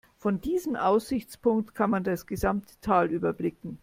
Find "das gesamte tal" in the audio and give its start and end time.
2.03-3.11